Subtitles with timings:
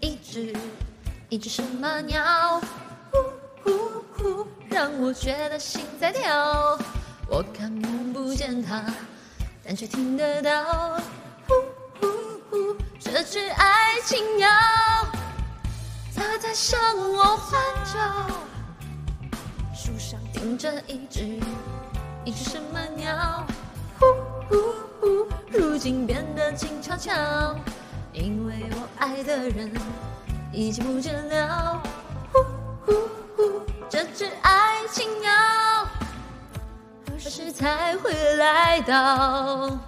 [0.00, 0.54] 一只
[1.28, 2.60] 一只什么鸟？
[3.10, 3.18] 呼
[3.62, 6.78] 呼呼，让我觉得心在跳。
[7.28, 7.70] 我看
[8.12, 8.82] 不见它，
[9.62, 10.98] 但却听得到。
[11.46, 11.54] 呼
[12.00, 12.06] 呼
[12.50, 14.48] 呼，这只爱情鸟，
[16.16, 18.26] 它在向我欢叫。
[19.74, 21.38] 树上停着一只
[22.24, 23.46] 一只什么鸟？
[23.98, 24.06] 呼
[24.48, 27.12] 呼呼，如今变得静悄悄，
[28.12, 29.70] 因为我爱的人
[30.52, 31.82] 已经不见了。
[33.88, 35.30] 这只爱情鸟
[37.06, 39.78] 何时才会来到？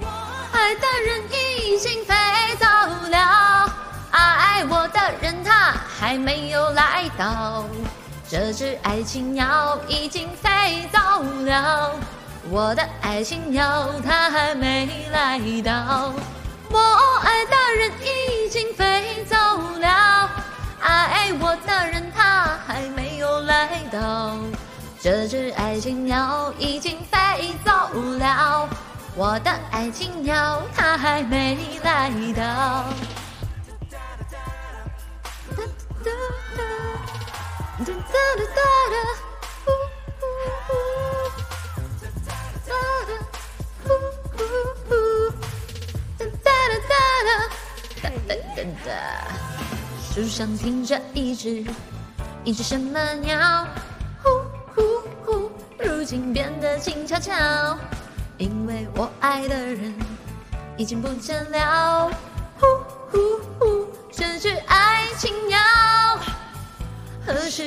[0.00, 0.06] 我
[0.52, 2.14] 爱的人已经飞
[2.58, 2.66] 走
[3.10, 3.72] 了，
[4.10, 7.64] 爱我的人他还没有来到。
[8.28, 10.98] 这只爱情鸟已经飞走
[11.44, 11.92] 了，
[12.50, 16.12] 我的爱情鸟它还没来到。
[16.68, 16.78] 我
[17.22, 19.36] 爱的人已经飞走
[19.78, 20.28] 了，
[20.80, 24.36] 爱我的人他还没有来到。
[25.00, 27.70] 这只爱情鸟已经飞走
[28.18, 28.68] 了，
[29.14, 32.84] 我的爱情鸟它还没来到。
[50.14, 51.62] 树上停着一只
[52.42, 53.66] 一只什么鸟？
[54.22, 54.30] 呼
[54.74, 57.34] 呼呼，如今变得静悄悄，
[58.38, 59.94] 因为我爱的人
[60.78, 62.10] 已经不见了。
[62.58, 62.66] 呼
[63.10, 63.18] 呼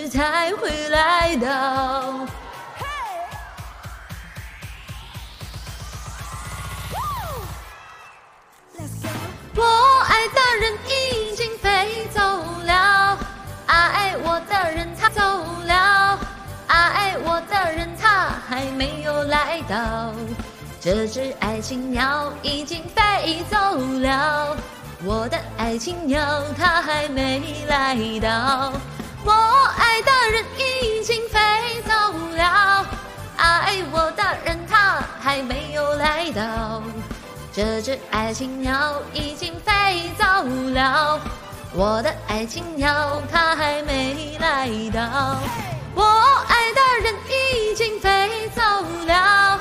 [0.10, 1.48] 才会来到？
[9.56, 9.64] 我
[10.08, 12.22] 爱的人已经飞走
[12.66, 13.18] 了，
[13.68, 15.22] 爱我的人他走
[15.66, 16.18] 了，
[16.68, 20.14] 爱我的人他还没有来到。
[20.82, 24.56] 这只爱情鸟已经飞走了，
[25.04, 28.72] 我的爱情鸟它还没来到。
[29.26, 29.34] 我
[29.78, 30.09] 爱的
[37.52, 40.26] 这只爱情鸟已经飞走
[40.74, 41.20] 了，
[41.74, 45.38] 我的爱情鸟它还没来到。
[45.96, 46.04] 我
[46.48, 48.62] 爱的人已经飞走
[49.06, 49.60] 了，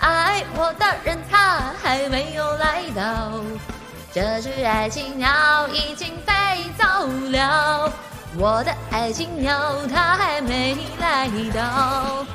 [0.00, 3.32] 爱我的人他还没有来到。
[4.12, 6.34] 这只爱情鸟已经飞
[6.76, 6.84] 走
[7.30, 7.92] 了，
[8.36, 12.26] 我的爱情鸟它还没来到。